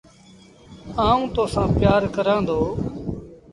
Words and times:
آئوٚݩ 1.07 1.31
تو 1.33 1.43
سآݩ 1.53 1.73
پيآر 1.75 2.01
ڪرآݩ 2.15 2.45
دو۔ 2.47 2.59